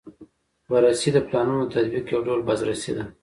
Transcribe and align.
بررسي 0.69 1.09
د 1.13 1.17
پلانونو 1.27 1.63
د 1.65 1.71
تطبیق 1.75 2.05
یو 2.13 2.21
ډول 2.27 2.41
بازرسي 2.47 2.91
ده. 2.97 3.03